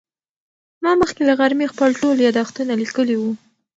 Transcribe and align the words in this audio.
ما 0.83 0.91
مخکې 1.01 1.21
له 1.27 1.33
غرمې 1.39 1.71
خپل 1.73 1.89
ټول 2.01 2.15
یادښتونه 2.25 2.73
لیکلي 2.81 3.15
وو. 3.17 3.31